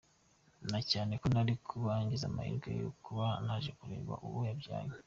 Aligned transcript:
Na 0.71 0.79
cyane 0.91 1.13
ko 1.21 1.25
nari 1.33 1.53
kuba 1.67 1.91
ngize 2.03 2.25
amahirwe 2.31 2.69
yo 2.81 2.89
kuba 3.03 3.25
aje 3.55 3.71
kureba 3.79 4.13
uwo 4.27 4.41
yabyaye” 4.49 4.89